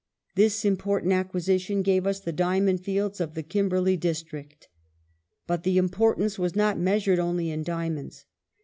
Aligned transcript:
This 0.33 0.65
im 0.65 0.77
poi 0.77 0.99
tant 1.01 1.13
acquisition 1.13 1.83
gave 1.83 2.07
us 2.07 2.19
the 2.19 2.31
diamond 2.31 2.81
fields 2.83 3.21
of 3.21 3.35
the 3.35 3.43
Kimberley 3.43 3.95
district. 3.97 4.67
But 5.45 5.61
the 5.61 5.77
importance 5.77 6.39
was 6.39 6.55
not 6.55 6.79
measured 6.79 7.19
only 7.19 7.51
in 7.51 7.61
diamonds. 7.61 8.25